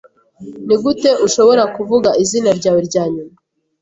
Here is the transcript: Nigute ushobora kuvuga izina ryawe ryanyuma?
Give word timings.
Nigute 0.65 1.09
ushobora 1.25 1.63
kuvuga 1.75 2.09
izina 2.23 2.49
ryawe 2.59 2.79
ryanyuma? 2.89 3.35